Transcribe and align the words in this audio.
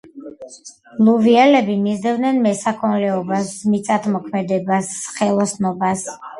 ლუვიელები 1.09 1.75
მისდევდნენ 1.83 2.41
მესაქონლეობას, 2.47 3.53
მიწათმოქმედებას, 3.75 4.93
ხელოსნობას. 5.23 6.07